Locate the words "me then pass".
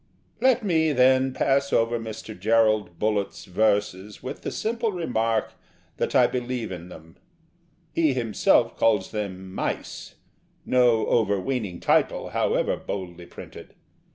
0.65-1.71